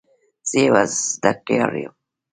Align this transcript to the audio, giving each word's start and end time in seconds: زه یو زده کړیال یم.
زه 0.49 0.57
یو 0.67 0.75
زده 1.11 1.31
کړیال 1.45 1.73
یم. 1.83 1.93